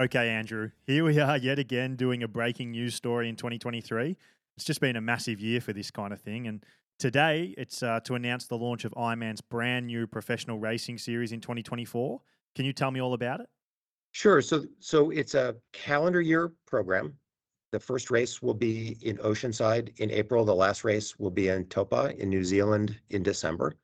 [0.00, 4.16] Okay, Andrew, here we are yet again doing a breaking news story in 2023.
[4.56, 6.46] It's just been a massive year for this kind of thing.
[6.46, 6.64] And
[7.00, 11.40] today it's uh, to announce the launch of Ironman's brand new professional racing series in
[11.40, 12.20] 2024.
[12.54, 13.48] Can you tell me all about it?
[14.12, 14.40] Sure.
[14.40, 17.14] So, so it's a calendar year program.
[17.72, 20.44] The first race will be in Oceanside in April.
[20.44, 23.74] The last race will be in Taupo in New Zealand in December.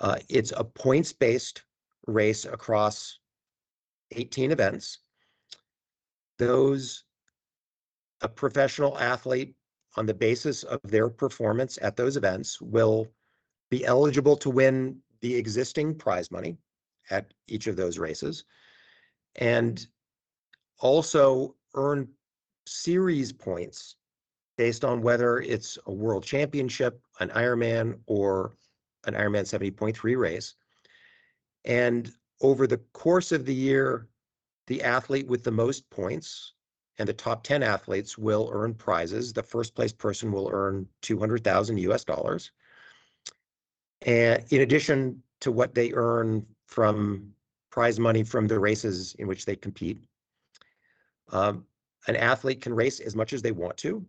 [0.00, 1.64] Uh, it's a points based
[2.06, 3.18] race across
[4.12, 5.00] 18 events.
[6.46, 7.04] Those,
[8.20, 9.54] a professional athlete
[9.96, 13.06] on the basis of their performance at those events will
[13.70, 16.58] be eligible to win the existing prize money
[17.10, 18.44] at each of those races
[19.36, 19.86] and
[20.80, 22.08] also earn
[22.66, 23.96] series points
[24.58, 28.56] based on whether it's a world championship, an Ironman, or
[29.06, 30.54] an Ironman 70.3 race.
[31.64, 34.08] And over the course of the year,
[34.66, 36.54] the athlete with the most points
[36.98, 39.32] and the top 10 athletes will earn prizes.
[39.32, 42.52] The first place person will earn 200,000 US dollars.
[44.02, 47.32] And in addition to what they earn from
[47.70, 49.98] prize money from the races in which they compete.
[51.30, 51.64] Um,
[52.06, 54.04] an athlete can race as much as they want to,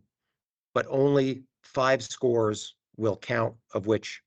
[0.73, 4.21] but only five scores will count, of which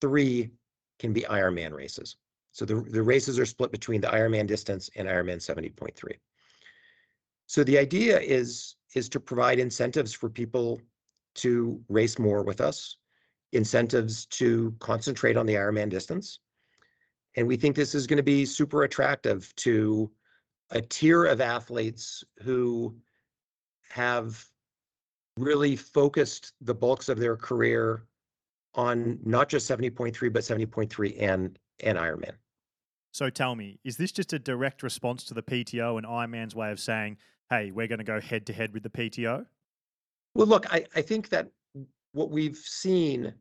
[0.00, 0.50] three
[0.98, 2.16] can be Ironman races.
[2.58, 5.94] So the, the races are split between the Ironman distance and Ironman 70.3.
[7.46, 10.80] So the idea is, is to provide incentives for people
[11.36, 12.96] to race more with us,
[13.52, 16.40] incentives to concentrate on the Ironman distance,
[17.36, 20.10] and we think this is going to be super attractive to
[20.70, 22.92] a tier of athletes who
[23.88, 24.44] have
[25.36, 28.02] really focused the bulks of their career
[28.74, 32.34] on not just 70.3 but 70.3 and and Ironman.
[33.18, 36.70] So tell me, is this just a direct response to the PTO and Ironman's way
[36.70, 37.16] of saying,
[37.50, 39.44] "Hey, we're going to go head to head with the PTO"?
[40.34, 41.50] Well, look, I, I think that
[42.12, 43.34] what we've seen,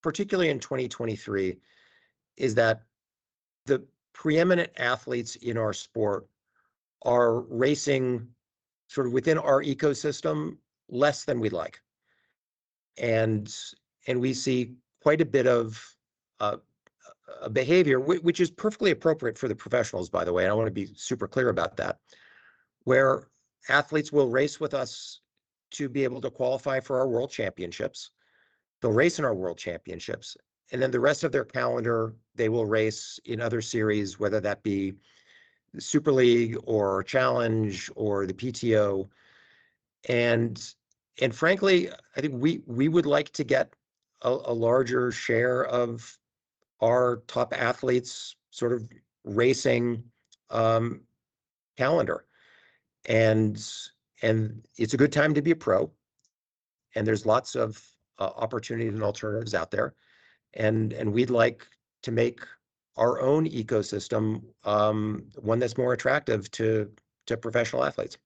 [0.00, 1.58] particularly in 2023,
[2.36, 2.82] is that
[3.66, 6.28] the preeminent athletes in our sport
[7.02, 8.28] are racing
[8.86, 10.56] sort of within our ecosystem
[10.88, 11.80] less than we'd like.
[12.96, 13.52] And
[14.06, 15.96] and we see quite a bit of
[16.38, 16.58] uh,
[17.52, 20.44] behavior, which is perfectly appropriate for the professionals, by the way.
[20.44, 21.98] And I want to be super clear about that,
[22.84, 23.28] where
[23.68, 25.20] athletes will race with us
[25.72, 28.10] to be able to qualify for our world championships.
[28.80, 30.36] They'll race in our world championships,
[30.72, 34.62] and then the rest of their calendar they will race in other series whether that
[34.62, 34.94] be
[35.78, 39.08] super league or challenge or the pto
[40.08, 40.74] and
[41.20, 43.74] and frankly i think we we would like to get
[44.22, 46.18] a, a larger share of
[46.80, 48.88] our top athletes sort of
[49.24, 50.02] racing
[50.50, 51.02] um,
[51.76, 52.24] calendar
[53.06, 53.64] and
[54.22, 55.90] and it's a good time to be a pro
[56.94, 57.82] and there's lots of
[58.18, 59.94] uh, opportunities and alternatives out there
[60.54, 61.66] and and we'd like
[62.02, 62.40] to make
[62.96, 66.90] our own ecosystem um, one that's more attractive to
[67.26, 68.18] to professional athletes.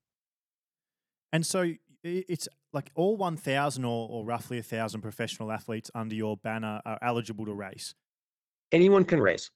[1.32, 6.80] And so it's like all 1,000 or, or roughly 1,000 professional athletes under your banner
[6.84, 7.94] are eligible to race.
[8.74, 9.50] Anyone can race.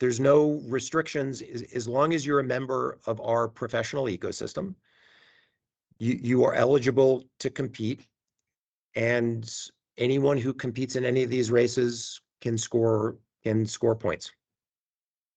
[0.00, 1.42] There's no restrictions
[1.72, 4.74] as, long as you're a member of our professional ecosystem.
[6.00, 8.08] You, you are eligible to compete.
[8.96, 9.48] And
[9.96, 14.32] anyone who competes in any of these races can score can score points.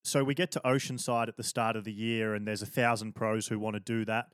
[0.04, 3.14] So we get to Oceanside at the start of the year, and there's a thousand
[3.14, 4.30] pros who want to do that.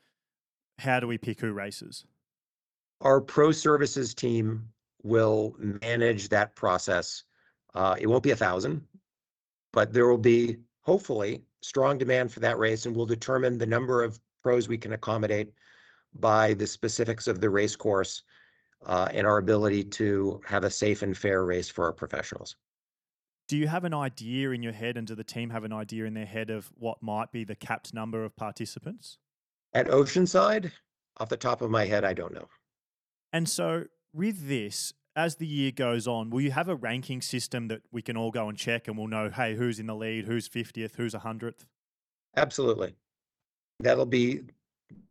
[0.77, 2.05] How do we pick who races?
[3.01, 4.69] Our pro services team
[5.01, 7.23] will manage that process.
[7.73, 8.85] Uh, it won't be a thousand,
[9.73, 14.03] but there will be hopefully strong demand for that race, and we'll determine the number
[14.03, 15.51] of pros we can accommodate
[16.19, 18.23] by the specifics of the race course
[18.85, 22.55] uh, and our ability to have a safe and fair race for our professionals.
[23.47, 26.05] Do you have an idea in your head, and do the team have an idea
[26.05, 29.17] in their head of what might be the capped number of participants?
[29.73, 30.71] At Oceanside,
[31.17, 32.47] off the top of my head, I don't know.
[33.31, 37.67] And so, with this, as the year goes on, will you have a ranking system
[37.67, 40.25] that we can all go and check and we'll know, hey, who's in the lead,
[40.25, 41.65] who's 50th, who's 100th?
[42.35, 42.95] Absolutely.
[43.79, 44.41] That'll be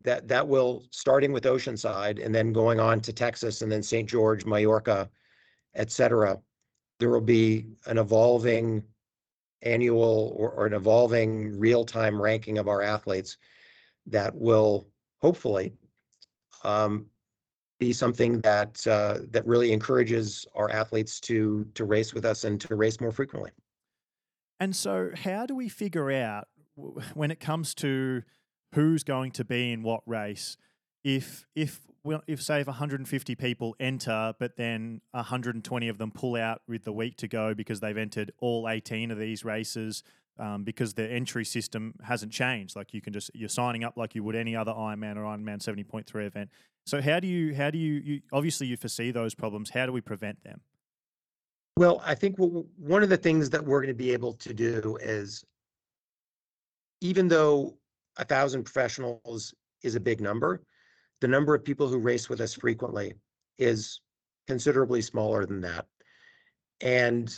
[0.04, 4.08] that that will starting with Oceanside and then going on to Texas and then St.
[4.08, 5.08] George, Mallorca,
[5.74, 6.38] et cetera.
[6.98, 8.82] There will be an evolving
[9.62, 13.36] annual or, or an evolving real-time ranking of our athletes
[14.06, 14.88] that will
[15.20, 15.72] hopefully
[16.64, 17.06] um,
[17.84, 22.60] be something that uh, that really encourages our athletes to to race with us and
[22.62, 23.50] to race more frequently.
[24.60, 26.48] And so, how do we figure out
[27.14, 28.22] when it comes to
[28.74, 30.56] who's going to be in what race.
[31.04, 31.80] If if
[32.26, 36.92] if say if 150 people enter, but then 120 of them pull out with the
[36.92, 40.02] week to go because they've entered all 18 of these races,
[40.38, 42.74] um, because the entry system hasn't changed.
[42.76, 45.58] Like you can just you're signing up like you would any other Ironman or Ironman
[45.58, 46.50] 70.3 event.
[46.86, 49.70] So how do you how do you, you obviously you foresee those problems?
[49.70, 50.60] How do we prevent them?
[51.76, 54.98] Well, I think one of the things that we're going to be able to do
[55.00, 55.44] is,
[57.00, 57.78] even though
[58.18, 60.62] a thousand professionals is a big number,
[61.20, 63.14] the number of people who race with us frequently
[63.58, 64.00] is
[64.46, 65.86] considerably smaller than that.
[66.80, 67.34] And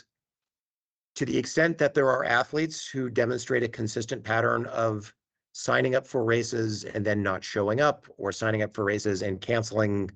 [1.15, 5.15] to the extent that there are athletes who demonstrate a consistent pattern of
[5.57, 9.41] signing up for races and then not showing up, or signing up for races and
[9.41, 10.11] canceling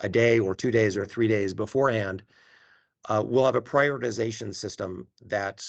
[0.00, 2.24] a day or two days or three days beforehand,
[3.08, 5.64] uh, we'll have a prioritization system that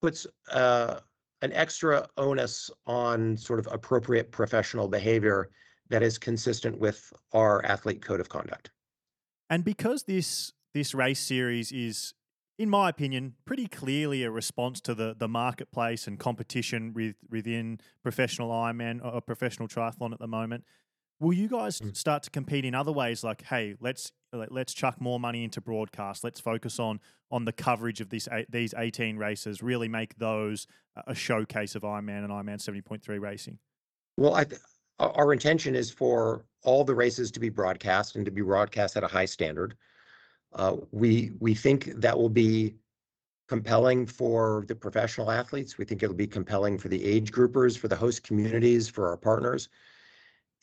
[0.00, 0.98] puts uh,
[1.42, 5.50] an extra onus on sort of appropriate professional behavior
[5.88, 8.72] that is consistent with our athlete code of conduct.
[9.50, 12.14] And because this this race series is,
[12.58, 17.80] in my opinion, pretty clearly a response to the the marketplace and competition with, within
[18.02, 20.64] professional Ironman or professional triathlon at the moment.
[21.20, 21.96] Will you guys mm.
[21.96, 23.22] start to compete in other ways?
[23.22, 26.24] Like, hey, let's let's chuck more money into broadcast.
[26.24, 27.00] Let's focus on
[27.30, 29.62] on the coverage of these these eighteen races.
[29.62, 30.66] Really make those
[31.06, 33.58] a showcase of Ironman and Ironman seventy point three racing.
[34.16, 34.60] Well, I th-
[34.98, 39.04] our intention is for all the races to be broadcast and to be broadcast at
[39.04, 39.76] a high standard.
[40.54, 42.74] Uh, we think that will be
[43.48, 45.78] compelling for the professional athletes.
[45.78, 49.16] We think it'll be compelling for the age groupers, for the host communities, for our
[49.16, 49.68] partners,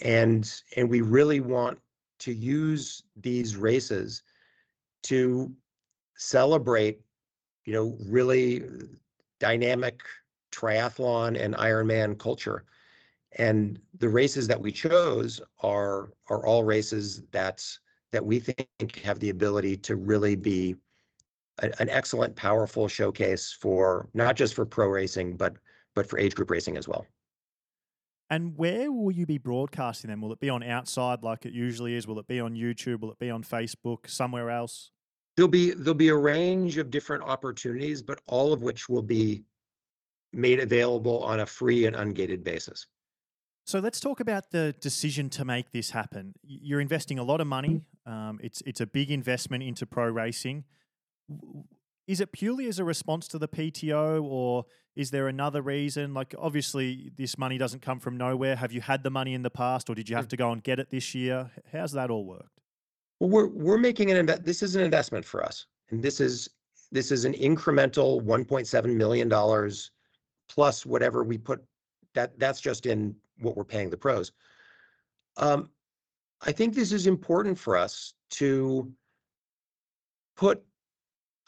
[0.02, 0.50] and
[0.88, 1.80] we really want
[2.20, 4.24] to use these races
[5.04, 5.52] to
[6.16, 7.00] celebrate,
[7.66, 8.64] you know, really
[9.40, 10.02] dynamic
[10.52, 12.66] triathlon and Ironman culture.
[13.38, 17.80] And the races that we chose are are all races that's
[18.12, 18.68] that we think
[19.04, 20.76] have the ability to really be
[21.62, 25.56] an excellent, powerful showcase for not just for pro racing, but
[25.96, 27.06] but for age group racing as well.
[28.30, 30.22] And where will you be broadcasting them?
[30.22, 32.08] Will it be on outside like it usually is?
[32.08, 33.02] Will it be on YouTube?
[33.02, 34.08] Will it be on Facebook?
[34.08, 34.92] Somewhere else?
[35.36, 39.44] There'll be there'll be a range of different opportunities, but all of which will be
[40.32, 42.86] made available on a free and ungated basis.
[43.70, 46.34] So let's talk about the decision to make this happen.
[46.42, 47.84] You're investing a lot of money.
[48.08, 48.12] Mm-hmm.
[48.12, 50.64] Um, it's it's a big investment into pro racing.
[52.08, 56.16] Is it purely as a response to the PTO, or is there another reason?
[56.16, 58.56] Like, obviously, this money doesn't come from nowhere.
[58.56, 60.30] Have you had the money in the past, or did you have mm.
[60.30, 61.52] to go and get it this year?
[61.72, 62.62] How's that all worked?
[63.20, 64.46] Well, we're we're making an invest.
[64.46, 66.50] This is an investment for us, and this is
[66.92, 69.92] this is an incremental 1.7 million dollars
[70.48, 71.64] plus whatever we put.
[72.16, 74.32] That that's just in what we're paying the pros.
[75.38, 75.70] Um,
[76.42, 78.92] I think this is important for us to
[80.36, 80.64] put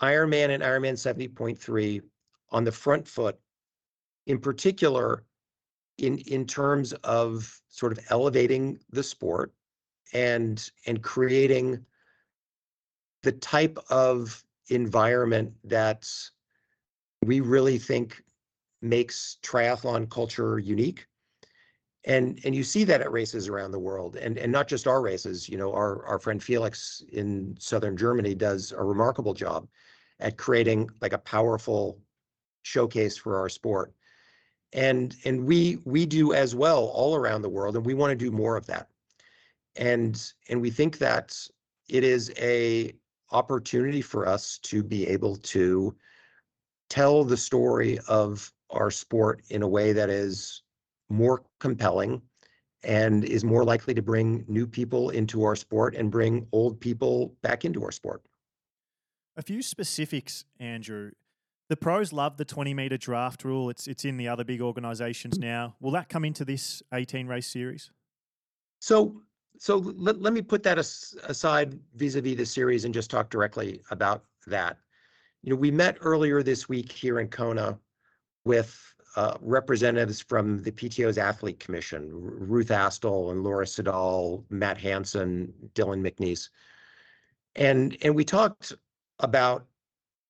[0.01, 2.01] Ironman and Ironman 70.3
[2.49, 3.39] on the front foot,
[4.27, 5.23] in particular,
[5.97, 9.53] in in terms of sort of elevating the sport
[10.13, 11.85] and and creating
[13.23, 16.09] the type of environment that
[17.23, 18.23] we really think
[18.81, 21.05] makes triathlon culture unique
[22.05, 25.01] and and you see that at races around the world and and not just our
[25.01, 29.67] races you know our our friend felix in southern germany does a remarkable job
[30.21, 31.99] at creating like a powerful
[32.61, 33.93] showcase for our sport.
[34.73, 38.25] And and we we do as well all around the world and we want to
[38.25, 38.87] do more of that.
[39.75, 41.35] And and we think that
[41.89, 42.93] it is a
[43.31, 45.95] opportunity for us to be able to
[46.89, 50.61] tell the story of our sport in a way that is
[51.11, 52.21] more compelling
[52.83, 57.35] and is more likely to bring new people into our sport and bring old people
[57.41, 58.21] back into our sport.
[59.37, 61.11] A few specifics, Andrew.
[61.69, 63.69] The pros love the 20 meter draft rule.
[63.69, 65.41] It's it's in the other big organizations mm.
[65.41, 65.75] now.
[65.79, 67.91] Will that come into this 18 race series?
[68.79, 69.21] So
[69.57, 73.79] so let, let me put that as, aside vis-a-vis the series and just talk directly
[73.91, 74.77] about that.
[75.43, 77.77] You know, we met earlier this week here in Kona
[78.43, 85.53] with uh, representatives from the PTO's Athlete Commission, Ruth Astle and Laura Siddall, Matt Hanson,
[85.73, 86.49] Dylan McNeice.
[87.55, 88.73] And, and we talked
[89.19, 89.65] about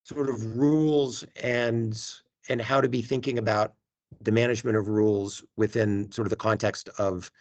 [0.04, 2.02] sort of rules and,
[2.50, 3.74] and how to be thinking about
[4.22, 7.32] the management of rules within sort of the context of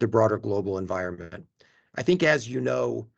[0.00, 1.46] the broader global environment.
[1.96, 3.08] I think, as you know,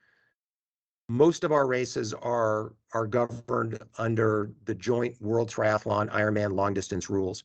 [1.08, 7.10] most of our races are are governed under the joint World Triathlon Ironman long distance
[7.10, 7.44] rules.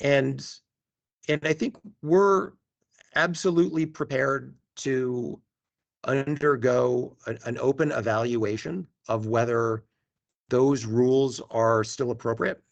[0.00, 0.46] And
[1.28, 2.52] and I think we're
[3.14, 5.40] absolutely prepared to
[6.04, 9.84] undergo an, an open evaluation of whether
[10.48, 12.62] those rules are still appropriate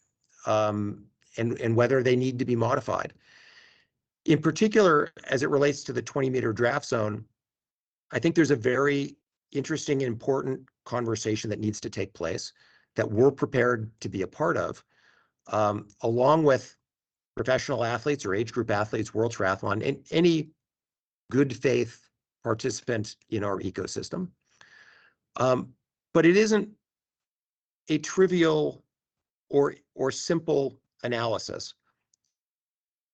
[0.45, 1.05] um,
[1.37, 3.13] and, and whether they need to be modified.
[4.25, 7.23] In particular, as it relates to the 20 meter draft zone,
[8.11, 9.15] I think there's a very
[9.51, 12.53] interesting and important conversation that needs to take place
[12.95, 14.83] that we're prepared to be a part of,
[15.47, 16.75] um, along with
[17.39, 20.49] professional athletes or age group athletes, World Triathlon, and any
[21.31, 22.09] good faith
[22.43, 24.27] participant in our ecosystem.
[25.37, 25.69] Um,
[26.13, 26.67] but it isn't
[27.87, 28.83] a trivial
[29.49, 31.73] or or simple analysis.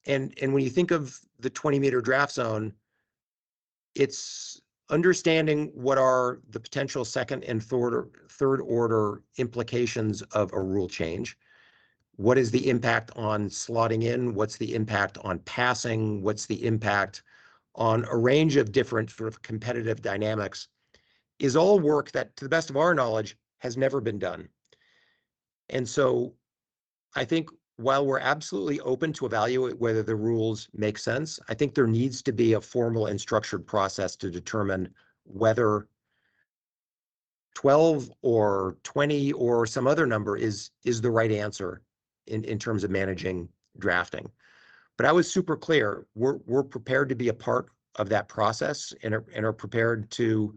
[0.08, 2.74] And and when you think of the 20 meter draft zone,
[3.94, 10.60] it's understanding what are the potential second and third or, third order implications of a
[10.60, 11.38] rule change.
[12.17, 14.34] What is the impact on slotting in?
[14.34, 16.22] What's the impact on passing?
[16.22, 17.24] What's the impact
[17.75, 20.69] on a range of different sort of competitive dynamics
[21.39, 24.48] is all work that, to the best of our knowledge, has never been done.
[25.69, 26.34] And so
[27.15, 31.75] I think while we're absolutely open to evaluate whether the rules make sense, I think
[31.75, 34.93] there needs to be a formal and structured process to determine
[35.25, 35.88] whether
[37.55, 41.81] 12 or 20 or some other number is is the right answer
[42.27, 44.29] in, terms of managing drafting.
[44.98, 46.05] But I was super clear.
[46.15, 50.10] We're we're prepared to be a part of that process and are, and are prepared
[50.12, 50.55] to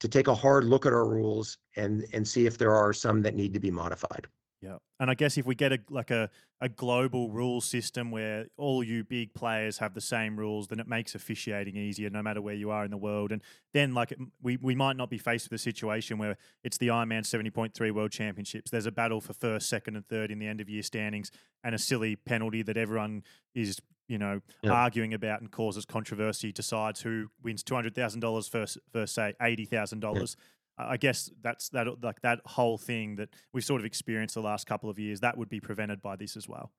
[0.00, 3.22] to take a hard look at our rules and and see if there are some
[3.22, 4.26] that need to be modified.
[4.60, 6.10] Yeah, and I guess if we get a like
[6.60, 10.86] a, global rule system where all you big players have the same rules, then it
[10.86, 13.32] makes officiating easier no matter where you are in the world.
[13.32, 16.88] And then like we we might not be faced with a situation where it's the
[16.88, 18.70] Ironman seventy point three World Championships.
[18.70, 21.30] There's a battle for first, second, and third in the end of year standings,
[21.64, 23.22] and a silly penalty that everyone
[23.54, 24.70] is you know yeah.
[24.70, 26.52] arguing about and causes controversy.
[26.52, 30.12] Decides who wins two hundred thousand dollars first, first say eighty thousand yeah.
[30.12, 30.36] dollars
[30.78, 34.66] I guess that's that like that whole thing that we've sort of experienced the last
[34.66, 36.72] couple of years that would be prevented by this as well.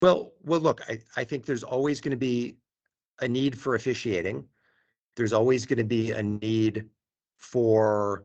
[0.00, 2.56] Well, well, look, I, I think there's always going to be
[3.20, 4.44] a need for officiating.
[5.16, 6.88] There's always going to be a need
[7.38, 8.24] for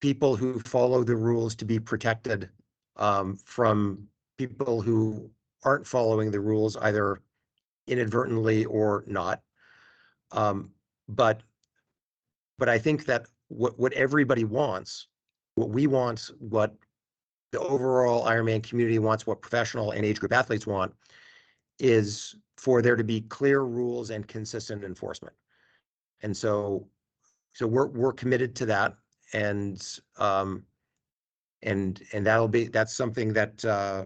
[0.00, 2.48] people who follow the rules to be protected
[2.96, 4.08] um, from
[4.38, 5.30] people who
[5.64, 7.20] aren't following the rules either
[7.86, 9.42] inadvertently or not.
[10.32, 10.70] Um,
[11.08, 11.42] but
[12.58, 15.08] but I think that what what everybody wants,
[15.54, 16.74] what we want, what
[17.52, 20.92] the overall Ironman community wants, what professional and age group athletes want,
[21.78, 25.34] is for there to be clear rules and consistent enforcement.
[26.22, 26.88] And so,
[27.54, 28.94] so we're we're committed to that,
[29.32, 29.82] and
[30.18, 30.64] um,
[31.62, 34.04] and and that'll be that's something that uh,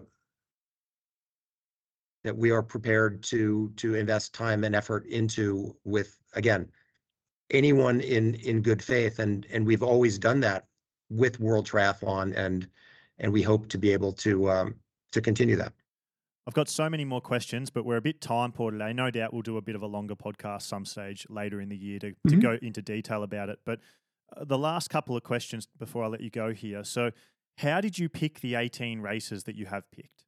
[2.23, 6.69] that we are prepared to to invest time and effort into with again
[7.53, 10.65] anyone in in good faith, and and we've always done that
[11.09, 12.67] with World Triathlon, and
[13.19, 14.75] and we hope to be able to um,
[15.11, 15.73] to continue that.
[16.45, 18.91] I've got so many more questions, but we're a bit time poor today.
[18.91, 21.77] No doubt we'll do a bit of a longer podcast some stage later in the
[21.77, 22.29] year to, mm-hmm.
[22.29, 23.59] to go into detail about it.
[23.65, 23.79] But
[24.35, 26.83] uh, the last couple of questions before I let you go here.
[26.83, 27.11] So,
[27.59, 30.25] how did you pick the 18 races that you have picked?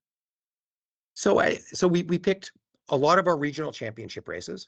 [1.16, 2.52] So I so we we picked
[2.90, 4.68] a lot of our regional championship races.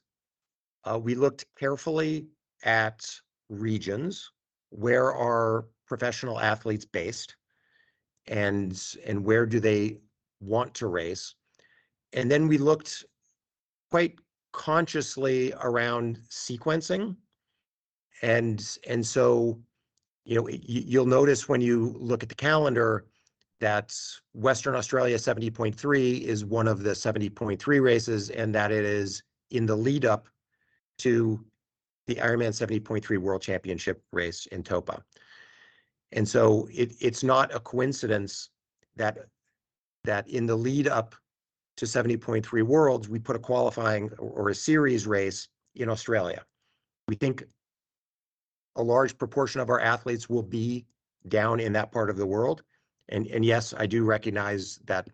[0.83, 2.27] Uh, we looked carefully
[2.63, 3.09] at
[3.49, 4.31] regions
[4.69, 7.35] where are professional athletes based
[8.27, 9.97] and and where do they
[10.41, 11.35] want to race
[12.13, 13.05] and then we looked
[13.89, 14.15] quite
[14.51, 17.15] consciously around sequencing
[18.21, 19.59] and and so
[20.25, 23.05] you know you'll notice when you look at the calendar
[23.59, 23.95] that
[24.33, 29.75] western australia 70.3 is one of the 70.3 races and that it is in the
[29.75, 30.27] lead up
[30.97, 31.43] to
[32.07, 35.01] the Ironman 70.3 World Championship race in Taupo.
[36.13, 38.49] And so it, it's not a coincidence
[38.95, 39.17] that
[40.05, 41.15] that in the lead up
[41.75, 46.45] to 70.3 Worlds, we put a qualifying or a series race in Australia.
[47.09, 47.43] We think
[48.77, 50.85] a large proportion of our athletes will be
[51.27, 52.63] down in that part of the world.
[53.09, 55.09] And, and yes, I do recognize that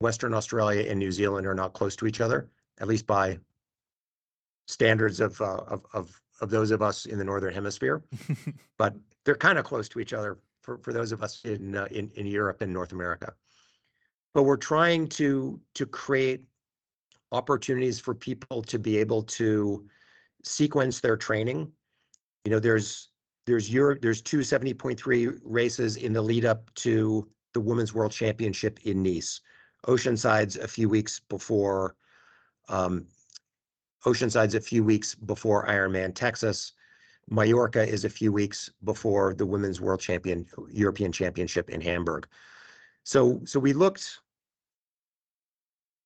[0.00, 3.38] Western Australia and New Zealand are not close to each other, at least by
[4.68, 8.02] standards of, uh, of, of, of those of us in the Northern hemisphere,
[8.78, 8.94] but
[9.24, 12.10] they're kind of close to each other for, for those of us in, uh, in,
[12.14, 13.32] in Europe and North America.
[14.34, 16.42] But we're trying to, to create
[17.32, 19.86] opportunities for people to be able to
[20.44, 21.72] sequence their training.
[22.44, 23.10] You know, there's
[23.46, 28.78] there's Europe, there's two 70.3 races in the lead up to the Women's World Championship
[28.84, 29.40] in Nice.
[29.86, 31.94] Oceanside's a few weeks before
[32.68, 33.06] um,
[34.06, 36.72] Oceanside's a few weeks before Ironman Texas.
[37.30, 42.26] Mallorca is a few weeks before the Women's World Champion European Championship in Hamburg.
[43.04, 44.18] So we looked,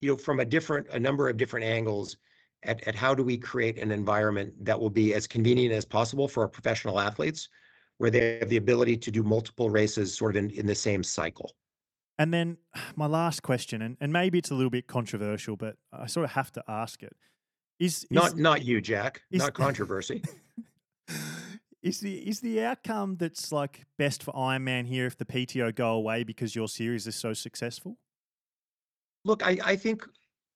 [0.00, 2.16] you know, from a different a number of different angles
[2.64, 6.44] at, how do we create an environment that will be as convenient as possible for
[6.44, 7.48] our professional athletes,
[7.98, 11.54] where they have the ability to do multiple races sort of in, the same cycle.
[12.18, 12.58] And then
[12.96, 16.52] my last question, and maybe it's a little bit controversial, but I sort of have
[16.52, 17.16] to ask it.
[17.82, 19.22] Is, is not not you, Jack.
[19.32, 20.22] is- not controversy.
[21.82, 25.94] is the is the outcome that's like best for Ironman here if the PTO go
[25.94, 27.98] away because your series is so successful?
[29.24, 30.06] Look, I, I think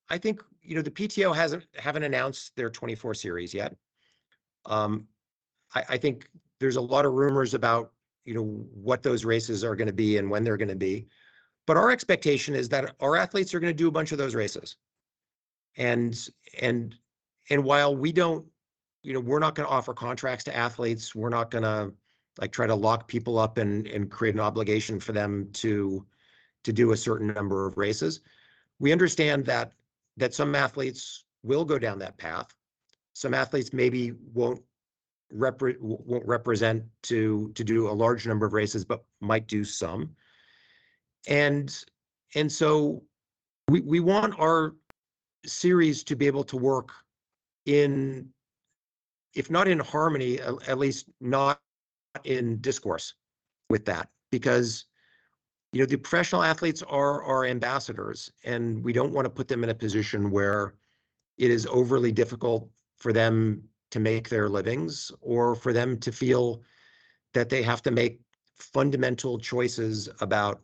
[0.08, 3.74] I think you know the PTO hasn't haven't announced their 24 series yet.
[4.64, 5.08] Um,
[5.74, 6.28] I, I think
[6.60, 7.90] there's a lot of rumors about
[8.24, 11.08] you know what those races are going to be and when they're going to be,
[11.66, 14.36] but our expectation is that our athletes are going to do a bunch of those
[14.36, 14.76] races,
[15.76, 16.28] and
[16.60, 16.94] and
[17.50, 18.44] and while we don't,
[19.02, 21.92] you know, we're not going to offer contracts to athletes, we're not going to
[22.40, 26.04] like try to lock people up and and create an obligation for them to
[26.64, 28.20] to do a certain number of races.
[28.78, 29.72] We understand that
[30.16, 32.54] that some athletes will go down that path.
[33.12, 34.60] Some athletes maybe won't
[35.32, 40.10] repre- won't represent to to do a large number of races, but might do some.
[41.28, 41.74] And
[42.34, 43.02] and so
[43.68, 44.74] we we want our
[45.46, 46.90] series to be able to work
[47.66, 48.28] in,
[49.34, 51.60] if not in harmony, at, least not
[52.24, 53.14] in discourse
[53.68, 54.86] with that, because
[55.72, 59.62] you know the professional athletes are our ambassadors and we don't want to put them
[59.62, 60.74] in a position where
[61.36, 66.62] it is overly difficult for them to make their livings or for them to feel
[67.34, 68.20] that they have to make
[68.58, 70.62] fundamental choices about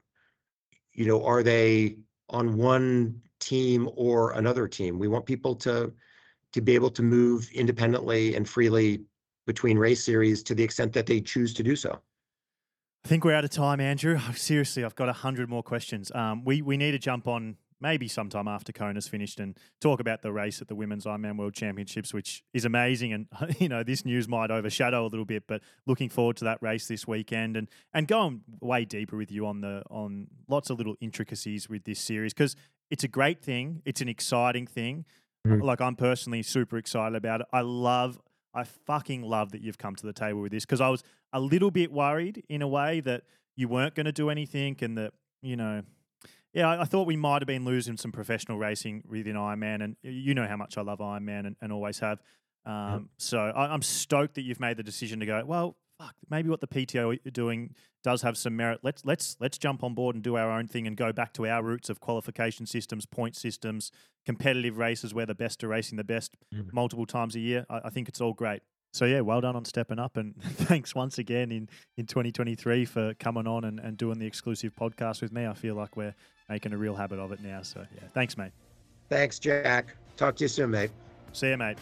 [0.93, 1.97] you know are they
[2.31, 4.99] on one team or another team.
[4.99, 5.93] We want people to
[6.53, 9.01] to be able to move independently and freely
[9.47, 12.01] between race series to the extent that they choose to do so
[13.05, 14.17] I think we're out of time, Andrew.
[14.35, 16.13] Seriously, I've got a hundred more questions.
[16.15, 20.23] Um, we we need to jump on maybe sometime after Kona's finished and talk about
[20.23, 23.13] the race at the Women's Ironman World Championships, which is amazing.
[23.13, 23.27] And
[23.59, 26.87] you know, this news might overshadow a little bit, but looking forward to that race
[26.87, 30.95] this weekend and and going way deeper with you on the on lots of little
[31.01, 32.55] intricacies with this series because
[32.89, 33.83] it's a great thing.
[33.85, 35.05] It's an exciting thing.
[35.47, 35.63] Mhm.
[35.63, 37.47] Like I'm personally super excited about it.
[37.53, 38.21] I love.
[38.55, 41.03] I fucking love that you've come to the table with this because I was
[41.33, 43.23] a little bit worried in a way that
[43.57, 45.83] you weren't going to do anything and that, you know,
[46.53, 49.83] yeah, I, I thought we might have been losing some professional racing within Ironman.
[49.83, 52.21] And you know how much I love Ironman and, and always have.
[52.67, 56.49] Um, So I, I'm stoked that you've made the decision to go, well, fuck, maybe
[56.49, 58.81] what the PTO are doing does have some merit.
[58.83, 61.47] Let's let's let's jump on board and do our own thing and go back to
[61.47, 63.93] our roots of qualification systems, point systems,
[64.27, 66.73] competitive races where the best are racing the best Mhm.
[66.73, 67.65] multiple times a year.
[67.71, 68.63] I, I think it's all great.
[68.93, 73.15] So yeah, well done on stepping up and thanks once again in, in 2023 for
[73.15, 75.47] coming on and, and doing the exclusive podcast with me.
[75.47, 76.15] I feel like we're
[76.49, 77.63] making a real habit of it now.
[77.63, 78.53] So yeah, thanks, mate.
[79.09, 80.91] thanks jack talk to you soon mate
[81.33, 81.79] See you, mate.